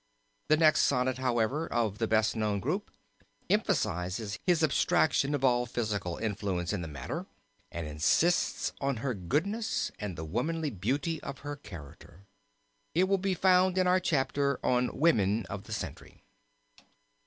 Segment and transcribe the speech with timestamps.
[0.49, 2.89] The next sonnet, however, of the best known group
[3.51, 7.27] emphasizes his abstraction of all physical influence in the matter
[7.71, 12.25] and insists on her goodness and the womanly beauty of her character.
[12.95, 16.23] It will be found in our chapter on Women of the Century.